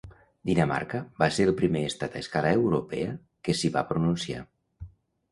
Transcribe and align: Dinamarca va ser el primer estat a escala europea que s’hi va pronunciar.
Dinamarca 0.49 1.01
va 1.23 1.25
ser 1.35 1.43
el 1.49 1.53
primer 1.59 1.83
estat 1.89 2.15
a 2.15 2.21
escala 2.25 2.53
europea 2.61 3.11
que 3.49 3.55
s’hi 3.59 3.71
va 3.77 3.83
pronunciar. 3.91 4.41